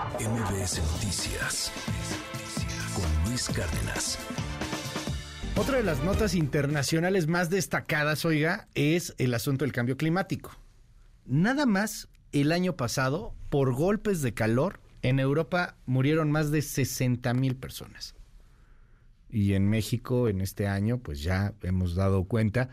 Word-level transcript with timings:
MBS 0.00 0.80
Noticias 0.94 1.70
con 2.94 3.28
Luis 3.28 3.50
Cárdenas. 3.50 4.18
Otra 5.56 5.76
de 5.76 5.82
las 5.82 6.02
notas 6.02 6.34
internacionales 6.34 7.26
más 7.26 7.50
destacadas, 7.50 8.24
oiga, 8.24 8.66
es 8.74 9.14
el 9.18 9.34
asunto 9.34 9.66
del 9.66 9.72
cambio 9.72 9.98
climático. 9.98 10.52
Nada 11.26 11.66
más 11.66 12.08
el 12.32 12.50
año 12.50 12.76
pasado, 12.76 13.34
por 13.50 13.74
golpes 13.74 14.22
de 14.22 14.32
calor, 14.32 14.80
en 15.02 15.20
Europa 15.20 15.76
murieron 15.84 16.30
más 16.30 16.50
de 16.50 16.62
60 16.62 17.34
mil 17.34 17.56
personas. 17.56 18.14
Y 19.28 19.52
en 19.52 19.68
México, 19.68 20.28
en 20.28 20.40
este 20.40 20.66
año, 20.66 20.96
pues 20.96 21.22
ya 21.22 21.52
hemos 21.62 21.94
dado 21.94 22.24
cuenta 22.24 22.70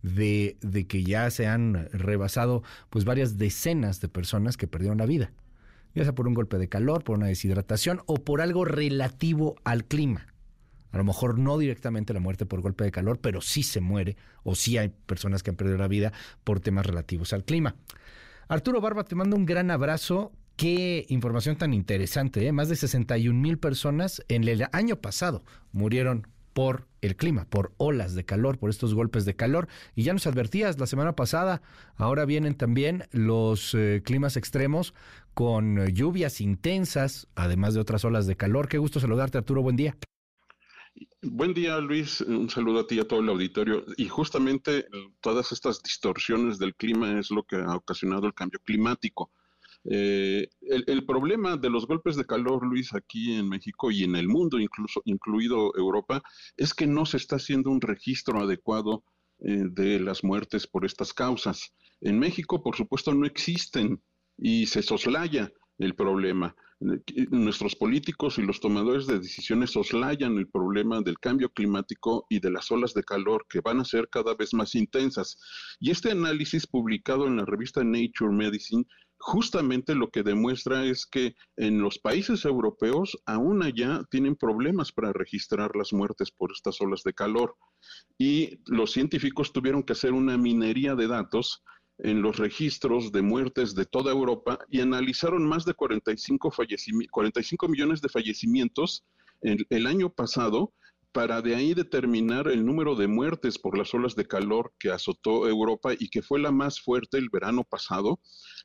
de, 0.00 0.56
de, 0.62 0.86
que 0.86 1.04
ya 1.04 1.30
se 1.30 1.46
han 1.46 1.90
rebasado 1.92 2.62
pues 2.88 3.04
varias 3.04 3.36
decenas 3.36 4.00
de 4.00 4.08
personas 4.08 4.56
que 4.56 4.66
perdieron 4.66 4.96
la 4.96 5.06
vida, 5.06 5.30
ya 5.94 6.04
sea 6.04 6.14
por 6.14 6.28
un 6.28 6.34
golpe 6.34 6.58
de 6.58 6.68
calor, 6.68 7.04
por 7.04 7.16
una 7.16 7.26
deshidratación 7.26 8.02
o 8.06 8.16
por 8.16 8.40
algo 8.40 8.64
relativo 8.64 9.56
al 9.64 9.84
clima. 9.84 10.26
A 10.92 10.98
lo 10.98 11.04
mejor 11.04 11.38
no 11.38 11.56
directamente 11.58 12.12
la 12.12 12.20
muerte 12.20 12.46
por 12.46 12.60
golpe 12.60 12.84
de 12.84 12.90
calor, 12.90 13.20
pero 13.20 13.40
sí 13.40 13.62
se 13.62 13.80
muere 13.80 14.16
o 14.42 14.54
sí 14.54 14.76
hay 14.76 14.88
personas 14.88 15.42
que 15.42 15.50
han 15.50 15.56
perdido 15.56 15.78
la 15.78 15.88
vida 15.88 16.12
por 16.42 16.60
temas 16.60 16.86
relativos 16.86 17.32
al 17.32 17.44
clima. 17.44 17.76
Arturo 18.48 18.80
Barba, 18.80 19.04
te 19.04 19.14
mando 19.14 19.36
un 19.36 19.46
gran 19.46 19.70
abrazo. 19.70 20.32
Qué 20.56 21.06
información 21.08 21.56
tan 21.56 21.72
interesante. 21.72 22.46
¿eh? 22.46 22.52
Más 22.52 22.68
de 22.68 22.76
61 22.76 23.38
mil 23.38 23.58
personas 23.58 24.22
en 24.28 24.46
el 24.46 24.66
año 24.72 24.96
pasado 24.96 25.44
murieron 25.72 26.26
por 26.60 26.86
el 27.00 27.16
clima, 27.16 27.46
por 27.48 27.72
olas 27.78 28.14
de 28.14 28.26
calor, 28.26 28.58
por 28.58 28.68
estos 28.68 28.92
golpes 28.92 29.24
de 29.24 29.34
calor. 29.34 29.66
Y 29.94 30.02
ya 30.02 30.12
nos 30.12 30.26
advertías 30.26 30.78
la 30.78 30.86
semana 30.86 31.16
pasada, 31.16 31.62
ahora 31.96 32.26
vienen 32.26 32.54
también 32.54 33.04
los 33.12 33.74
eh, 33.74 34.02
climas 34.04 34.36
extremos 34.36 34.92
con 35.32 35.86
lluvias 35.86 36.42
intensas, 36.42 37.28
además 37.34 37.72
de 37.72 37.80
otras 37.80 38.04
olas 38.04 38.26
de 38.26 38.36
calor. 38.36 38.68
Qué 38.68 38.76
gusto 38.76 39.00
saludarte, 39.00 39.38
Arturo. 39.38 39.62
Buen 39.62 39.76
día. 39.76 39.96
Buen 41.22 41.54
día, 41.54 41.78
Luis. 41.78 42.20
Un 42.20 42.50
saludo 42.50 42.80
a 42.80 42.86
ti 42.86 42.96
y 42.96 43.00
a 43.00 43.08
todo 43.08 43.20
el 43.20 43.30
auditorio. 43.30 43.86
Y 43.96 44.10
justamente 44.10 44.84
todas 45.22 45.52
estas 45.52 45.82
distorsiones 45.82 46.58
del 46.58 46.74
clima 46.74 47.18
es 47.18 47.30
lo 47.30 47.42
que 47.42 47.56
ha 47.56 47.74
ocasionado 47.74 48.26
el 48.26 48.34
cambio 48.34 48.60
climático. 48.62 49.30
Eh, 49.84 50.48
el, 50.60 51.06
problema 51.06 51.56
de 51.56 51.70
los 51.70 51.86
golpes 51.86 52.16
de 52.16 52.26
calor, 52.26 52.66
Luis, 52.66 52.92
aquí 52.94 53.32
en 53.32 53.48
México 53.48 53.90
y 53.90 54.04
en 54.04 54.16
el 54.16 54.28
mundo, 54.28 54.58
incluso 54.58 55.00
incluido 55.04 55.74
Europa, 55.76 56.22
es 56.56 56.74
que 56.74 56.86
no 56.86 57.06
se 57.06 57.16
está 57.16 57.36
haciendo 57.36 57.70
un 57.70 57.80
registro 57.80 58.40
adecuado 58.40 59.04
eh, 59.40 59.64
de 59.70 60.00
las 60.00 60.22
muertes 60.22 60.66
por 60.66 60.84
estas 60.84 61.14
causas. 61.14 61.72
En 62.00 62.18
México, 62.18 62.62
por 62.62 62.76
supuesto, 62.76 63.14
no 63.14 63.26
existen 63.26 64.02
y 64.36 64.66
se 64.66 64.82
soslaya 64.82 65.50
el 65.78 65.94
problema. 65.94 66.54
Nuestros 67.30 67.76
políticos 67.76 68.38
y 68.38 68.42
los 68.42 68.58
tomadores 68.58 69.06
de 69.06 69.18
decisiones 69.18 69.72
soslayan 69.72 70.38
el 70.38 70.48
problema 70.48 71.02
del 71.02 71.18
cambio 71.18 71.50
climático 71.50 72.26
y 72.30 72.40
de 72.40 72.50
las 72.50 72.70
olas 72.70 72.94
de 72.94 73.02
calor 73.02 73.44
que 73.50 73.60
van 73.60 73.80
a 73.80 73.84
ser 73.84 74.08
cada 74.08 74.34
vez 74.34 74.54
más 74.54 74.74
intensas. 74.74 75.38
Y 75.78 75.90
este 75.90 76.10
análisis 76.10 76.66
publicado 76.66 77.26
en 77.26 77.36
la 77.36 77.44
revista 77.44 77.84
Nature 77.84 78.32
Medicine 78.32 78.84
justamente 79.20 79.94
lo 79.94 80.10
que 80.10 80.22
demuestra 80.22 80.84
es 80.86 81.06
que 81.06 81.36
en 81.56 81.80
los 81.80 81.98
países 81.98 82.44
europeos 82.46 83.18
aún 83.26 83.62
allá 83.62 84.02
tienen 84.10 84.34
problemas 84.34 84.92
para 84.92 85.12
registrar 85.12 85.76
las 85.76 85.92
muertes 85.92 86.30
por 86.30 86.50
estas 86.52 86.80
olas 86.80 87.02
de 87.04 87.12
calor. 87.12 87.54
Y 88.18 88.58
los 88.66 88.92
científicos 88.92 89.52
tuvieron 89.52 89.82
que 89.82 89.92
hacer 89.92 90.12
una 90.12 90.38
minería 90.38 90.94
de 90.94 91.06
datos 91.06 91.62
en 91.98 92.22
los 92.22 92.38
registros 92.38 93.12
de 93.12 93.20
muertes 93.20 93.74
de 93.74 93.84
toda 93.84 94.10
Europa 94.10 94.58
y 94.70 94.80
analizaron 94.80 95.46
más 95.46 95.66
de 95.66 95.74
45, 95.74 96.50
45 97.10 97.68
millones 97.68 98.00
de 98.00 98.08
fallecimientos 98.08 99.04
el, 99.42 99.66
el 99.68 99.86
año 99.86 100.10
pasado 100.10 100.72
para 101.12 101.42
de 101.42 101.56
ahí 101.56 101.74
determinar 101.74 102.48
el 102.48 102.64
número 102.64 102.94
de 102.94 103.08
muertes 103.08 103.58
por 103.58 103.76
las 103.76 103.92
olas 103.94 104.14
de 104.14 104.26
calor 104.26 104.72
que 104.78 104.90
azotó 104.90 105.48
Europa 105.48 105.92
y 105.98 106.08
que 106.08 106.22
fue 106.22 106.38
la 106.38 106.52
más 106.52 106.80
fuerte 106.80 107.18
el 107.18 107.30
verano 107.30 107.64
pasado, 107.64 108.20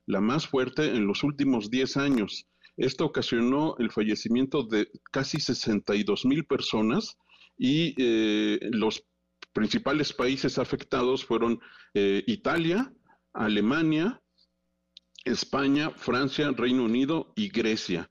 la 0.05 0.21
más 0.21 0.47
fuerte 0.47 0.95
en 0.95 1.07
los 1.07 1.23
últimos 1.23 1.69
10 1.69 1.97
años. 1.97 2.47
Esto 2.77 3.05
ocasionó 3.05 3.75
el 3.79 3.91
fallecimiento 3.91 4.63
de 4.63 4.87
casi 5.11 5.39
62 5.39 6.25
mil 6.25 6.45
personas 6.45 7.17
y 7.57 7.95
eh, 7.97 8.59
los 8.71 9.03
principales 9.53 10.11
países 10.11 10.59
afectados 10.59 11.25
fueron 11.25 11.59
eh, 11.93 12.23
Italia, 12.27 12.91
Alemania, 13.33 14.21
España, 15.23 15.91
Francia, 15.91 16.51
Reino 16.51 16.83
Unido 16.83 17.31
y 17.35 17.47
Grecia. 17.47 18.09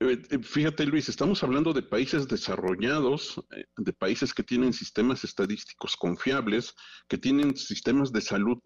Eh, 0.00 0.22
eh, 0.30 0.38
fíjate 0.42 0.86
Luis, 0.86 1.08
estamos 1.08 1.42
hablando 1.42 1.72
de 1.72 1.82
países 1.82 2.26
desarrollados, 2.28 3.40
de 3.76 3.92
países 3.92 4.32
que 4.32 4.42
tienen 4.42 4.72
sistemas 4.72 5.22
estadísticos 5.22 5.96
confiables, 5.96 6.74
que 7.08 7.18
tienen 7.18 7.56
sistemas 7.56 8.10
de 8.10 8.22
salud 8.22 8.58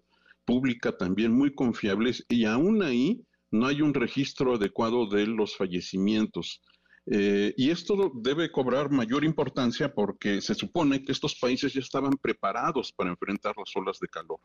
pública 0.45 0.97
también 0.97 1.33
muy 1.33 1.55
confiables 1.55 2.25
y 2.29 2.45
aún 2.45 2.83
ahí 2.83 3.23
no 3.51 3.67
hay 3.67 3.83
un 3.83 3.95
registro 3.95 4.55
adecuado 4.55 5.07
de 5.09 5.27
los 5.27 5.57
fallecimientos. 5.57 6.61
y 7.07 7.71
esto 7.71 8.13
debe 8.15 8.53
cobrar 8.53 8.91
mayor 8.91 9.25
importancia 9.25 9.93
porque 9.93 10.41
se 10.41 10.55
supone 10.55 11.03
que 11.03 11.13
estos 11.13 11.35
países 11.37 11.73
ya 11.73 11.81
estaban 11.81 12.13
preparados 12.23 12.93
para 12.93 13.11
enfrentar 13.11 13.55
las 13.57 13.75
olas 13.75 13.99
de 13.99 14.07
calor. 14.07 14.39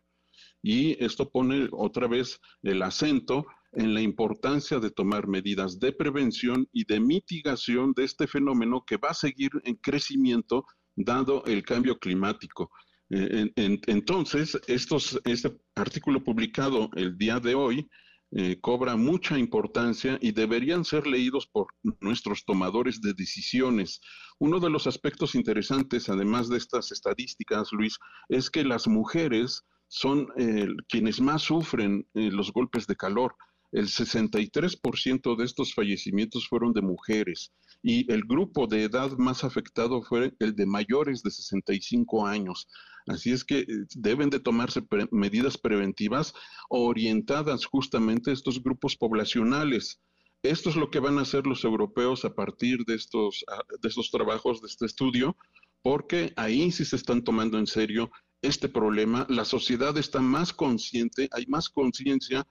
Y 0.64 1.04
esto 1.04 1.30
pone 1.30 1.68
otra 1.72 2.08
vez 2.08 2.40
el 2.64 2.82
acento 2.82 3.46
en 3.74 3.94
la 3.94 4.02
importancia 4.02 4.80
de 4.80 4.90
tomar 4.90 5.28
medidas 5.28 5.80
de 5.80 5.92
prevención 5.92 6.68
y 6.72 6.86
de 6.86 7.00
mitigación 7.00 7.94
de 7.94 8.06
este 8.06 8.26
fenómeno 8.26 8.84
que 8.88 8.98
va 8.98 9.10
a 9.10 9.14
seguir 9.14 9.52
en 9.64 9.76
crecimiento 9.76 10.66
dado 10.96 11.44
el 11.46 11.64
cambio 11.64 12.00
climático. 12.00 12.72
Eh, 13.10 13.52
entonces, 13.56 14.60
estos, 14.68 15.20
este 15.26 15.56
artículo 15.76 16.24
publicado 16.24 16.90
el 16.96 17.18
día 17.18 17.40
de 17.40 17.56
hoy 17.56 17.88
eh, 18.32 18.60
cobra 18.60 18.96
mucha 18.96 19.38
importancia 19.38 20.18
y 20.22 20.32
deberían 20.32 20.84
ser 20.84 21.06
leídos 21.06 21.48
por 21.48 21.68
nuestros 22.02 22.44
tomadores 22.46 23.00
de 23.02 23.14
decisiones. 23.14 24.02
Uno 24.40 24.60
de 24.60 24.70
los 24.70 24.88
aspectos 24.88 25.36
interesantes, 25.36 26.10
además 26.10 26.50
de 26.50 26.58
estas 26.58 26.92
estadísticas, 26.92 27.72
Luis, 27.72 27.98
es 28.30 28.50
que 28.50 28.64
las 28.64 28.88
mujeres 28.88 29.64
son 29.88 30.28
eh, 30.38 30.68
quienes 30.90 31.22
más 31.22 31.44
sufren 31.44 32.08
los 32.14 32.52
golpes 32.52 32.88
de 32.88 32.96
calor 32.96 33.36
el 33.76 33.88
63% 33.88 35.36
de 35.36 35.44
estos 35.44 35.74
fallecimientos 35.74 36.48
fueron 36.48 36.72
de 36.72 36.82
mujeres 36.82 37.52
y 37.84 38.10
el 38.10 38.24
grupo 38.24 38.68
de 38.68 38.84
edad 38.84 39.12
más 39.18 39.44
afectado 39.44 40.02
fue 40.02 40.34
el 40.40 40.56
de 40.56 40.66
mayores 40.66 41.22
de 41.24 41.30
65 41.32 42.26
años. 42.26 42.70
Así 43.08 43.32
es 43.32 43.44
que 43.44 43.60
eh, 43.60 43.68
deben 43.96 44.30
de 44.30 44.40
tomarse 44.40 44.82
medidas 45.12 45.58
preventivas 45.58 46.34
orientadas 46.70 47.66
justamente 47.66 48.32
a 48.32 48.34
estos 48.34 48.62
grupos 48.64 48.96
poblacionales. 48.96 50.02
Esto 50.42 50.70
es 50.70 50.76
lo 50.76 50.90
que 50.90 51.00
van 51.00 51.18
a 51.18 51.22
hacer 51.22 51.48
los 51.48 51.64
europeos 51.64 52.26
a 52.26 52.34
partir 52.34 52.84
de 52.86 52.96
estos, 52.96 53.46
ah, 53.48 53.64
de 53.82 53.88
estos 53.88 54.12
trabajos, 54.12 54.62
de 54.62 54.68
este 54.68 54.86
estudio, 54.86 55.38
porque 55.82 56.34
ahí 56.36 56.72
sí 56.72 56.86
se 56.86 56.96
están 56.96 57.24
tomando 57.24 57.58
en 57.60 57.68
serio 57.68 58.12
este 58.42 58.70
problema. 58.70 59.26
La 59.30 59.46
sociedad 59.46 59.98
está 59.98 60.20
más 60.20 60.54
consciente, 60.54 61.30
hay 61.32 61.46
más 61.48 61.70
conciencia 61.70 62.48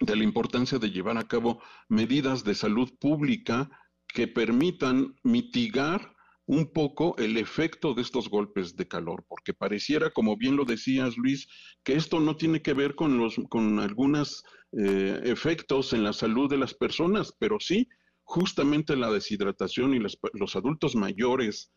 de 0.00 0.16
la 0.16 0.24
importancia 0.24 0.78
de 0.78 0.90
llevar 0.90 1.18
a 1.18 1.28
cabo 1.28 1.60
medidas 1.88 2.42
de 2.42 2.54
salud 2.54 2.92
pública 2.98 3.70
que 4.08 4.26
permitan 4.26 5.14
mitigar 5.22 6.14
un 6.46 6.72
poco 6.72 7.16
el 7.18 7.36
efecto 7.36 7.94
de 7.94 8.02
estos 8.02 8.28
golpes 8.28 8.76
de 8.76 8.86
calor, 8.86 9.24
porque 9.28 9.54
pareciera, 9.54 10.10
como 10.10 10.36
bien 10.36 10.56
lo 10.56 10.64
decías 10.64 11.16
Luis, 11.16 11.48
que 11.82 11.94
esto 11.94 12.20
no 12.20 12.36
tiene 12.36 12.60
que 12.60 12.74
ver 12.74 12.94
con 12.94 13.18
los 13.18 13.36
con 13.48 13.78
algunos 13.78 14.44
eh, 14.72 15.20
efectos 15.24 15.92
en 15.92 16.04
la 16.04 16.12
salud 16.12 16.50
de 16.50 16.58
las 16.58 16.74
personas, 16.74 17.32
pero 17.38 17.58
sí 17.60 17.88
justamente 18.24 18.96
la 18.96 19.10
deshidratación 19.10 19.94
y 19.94 20.00
los 20.00 20.56
adultos 20.56 20.96
mayores 20.96 21.70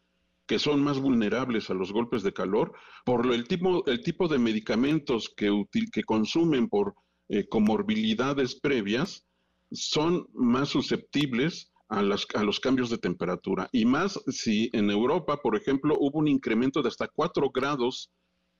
que 0.47 0.59
son 0.59 0.81
más 0.81 0.99
vulnerables 0.99 1.69
a 1.69 1.73
los 1.73 1.91
golpes 1.91 2.23
de 2.23 2.33
calor 2.33 2.73
por 3.05 3.31
el 3.33 3.47
tipo 3.47 3.85
el 3.85 4.01
tipo 4.01 4.27
de 4.29 4.39
medicamentos 4.39 5.31
que, 5.35 5.51
que 5.91 6.03
consumen 6.03 6.69
por 6.69 6.95
eh, 7.29 7.47
comorbilidades 7.49 8.59
previas 8.59 9.25
son 9.71 10.27
más 10.33 10.69
susceptibles 10.69 11.73
a, 11.89 12.01
las, 12.01 12.27
a, 12.35 12.43
los 12.43 12.59
cambios 12.59 12.89
de 12.89 12.97
temperatura. 12.97 13.69
Y 13.71 13.85
más 13.85 14.19
si 14.27 14.69
en 14.73 14.89
Europa, 14.91 15.37
por 15.41 15.55
ejemplo, 15.55 15.95
hubo 15.99 16.19
un 16.19 16.27
incremento 16.27 16.81
de 16.81 16.89
hasta 16.89 17.07
4 17.07 17.49
grados 17.51 18.11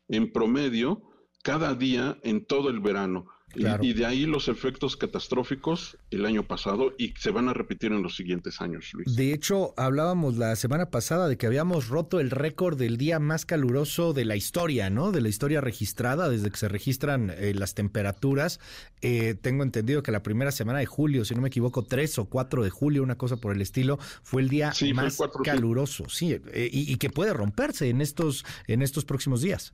en 0.08 0.32
promedio 0.32 1.02
cada 1.44 1.74
día 1.76 2.18
en 2.24 2.46
todo 2.46 2.70
el 2.70 2.80
verano. 2.80 3.28
Y, 3.56 3.94
de 3.94 4.06
ahí 4.06 4.26
los 4.26 4.50
efectos 4.50 4.98
catastróficos 4.98 5.98
el 6.12 6.26
año 6.26 6.44
pasado 6.44 6.94
y 6.98 7.14
se 7.18 7.32
van 7.32 7.48
a 7.48 7.54
repetir 7.54 7.92
en 7.92 8.04
los 8.04 8.16
siguientes 8.16 8.62
años, 8.62 8.92
Luis. 8.94 9.16
De 9.16 9.34
hecho, 9.34 9.74
hablábamos 9.78 10.38
la 10.38 10.56
semana 10.56 10.90
pasada 10.90 11.28
de 11.28 11.38
que 11.38 11.48
habíamos 11.48 11.88
roto 11.88 12.20
el 12.20 12.30
récord 12.30 12.78
del 12.78 12.98
día 12.98 13.20
más 13.20 13.46
caluroso 13.46 14.14
de 14.14 14.26
la 14.26 14.36
historia, 14.36 14.90
¿no? 14.90 15.12
De 15.12 15.22
la 15.22 15.30
historia 15.30 15.62
registrada, 15.62 16.30
desde 16.30 16.52
que 16.52 16.58
se 16.58 16.68
registran 16.68 17.32
eh, 17.32 17.54
las 17.56 17.74
temperaturas. 17.74 18.60
Eh, 19.02 19.36
tengo 19.42 19.64
entendido 19.64 20.04
que 20.04 20.12
la 20.12 20.24
primera 20.24 20.52
semana 20.52 20.80
de 20.80 20.86
julio, 20.86 21.24
si 21.24 21.34
no 21.34 21.42
me 21.42 21.48
equivoco, 21.48 21.84
3 21.84 22.20
o 22.20 22.26
4 22.26 22.64
de 22.64 22.70
julio, 22.70 23.02
una 23.02 23.18
cosa 23.18 23.38
por 23.38 23.56
el 23.56 23.62
estilo, 23.62 23.98
fue 24.24 24.42
el 24.42 24.50
día 24.50 24.74
más 24.94 25.18
caluroso. 25.44 26.10
Sí, 26.10 26.34
eh, 26.34 26.70
y, 26.72 26.92
y, 26.92 26.98
que 26.98 27.10
puede 27.10 27.34
romperse 27.34 27.90
en 27.90 28.02
estos, 28.02 28.46
en 28.68 28.82
estos 28.82 29.06
próximos 29.06 29.42
días. 29.42 29.74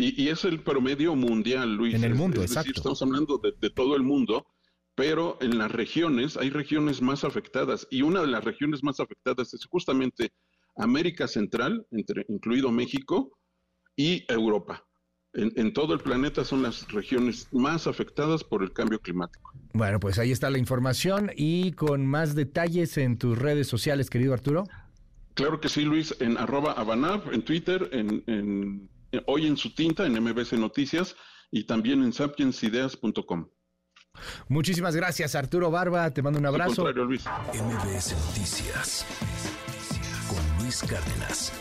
Y, 0.00 0.28
es 0.28 0.44
el 0.46 0.60
promedio 0.60 1.14
mundial, 1.14 1.74
Luis. 1.74 1.94
En 1.94 2.04
el 2.04 2.14
mundo, 2.14 2.40
exacto. 2.40 2.72
estamos 2.74 3.02
hablando 3.02 3.38
de, 3.38 3.70
todo 3.70 3.96
el 3.96 4.02
mundo, 4.02 4.46
pero 4.94 5.36
en 5.42 5.58
las 5.58 5.70
regiones 5.70 6.38
hay 6.38 6.48
regiones 6.48 7.02
más 7.02 7.22
afectadas 7.22 7.86
y 7.90 8.00
una 8.00 8.22
de 8.22 8.28
las 8.28 8.42
regiones 8.42 8.82
más 8.82 8.98
afectadas 8.98 9.52
es 9.52 9.66
justamente 9.66 10.32
América 10.76 11.28
Central, 11.28 11.86
entre, 11.90 12.24
incluido 12.28 12.70
México, 12.70 13.38
y 13.94 14.24
Europa. 14.28 14.86
En, 15.34 15.52
en, 15.56 15.72
todo 15.74 15.92
el 15.92 16.00
planeta 16.00 16.44
son 16.44 16.62
las 16.62 16.90
regiones 16.90 17.46
más 17.52 17.86
afectadas 17.86 18.42
por 18.42 18.62
el 18.62 18.72
cambio 18.72 19.00
climático. 19.00 19.52
Bueno, 19.74 20.00
pues 20.00 20.18
ahí 20.18 20.32
está 20.32 20.48
la 20.48 20.58
información 20.58 21.30
y 21.36 21.72
con 21.72 22.06
más 22.06 22.34
detalles 22.34 22.96
en 22.96 23.18
tus 23.18 23.38
redes 23.38 23.68
sociales, 23.68 24.08
querido 24.08 24.32
Arturo. 24.32 24.64
Claro 25.34 25.60
que 25.60 25.68
sí, 25.68 25.82
Luis, 25.82 26.16
en 26.20 26.38
arroba 26.38 26.72
Abanab, 26.72 27.32
en 27.32 27.42
Twitter, 27.42 27.90
en 27.92 28.88
hoy 29.26 29.46
en 29.46 29.56
su 29.56 29.74
tinta 29.74 30.06
en 30.06 30.22
MBC 30.22 30.52
Noticias 30.54 31.16
y 31.50 31.64
también 31.64 32.02
en 32.02 32.12
sapiensideas.com. 32.12 33.48
Muchísimas 34.48 34.96
gracias, 34.96 35.34
Arturo 35.34 35.70
Barba. 35.70 36.10
Te 36.10 36.22
mando 36.22 36.38
un 36.38 36.46
abrazo. 36.46 36.84
MBS 36.84 38.14
Noticias 38.26 39.06
con 40.28 40.62
Luis 40.64 40.80
Cárdenas. 40.82 41.52